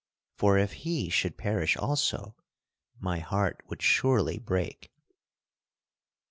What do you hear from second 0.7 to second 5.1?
he should perish also, my heart would surely break."